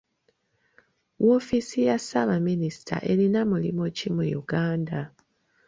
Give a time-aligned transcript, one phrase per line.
[1.23, 4.99] Woofiisi ya ssaabaminisita erina mulimu ki mu Uganda?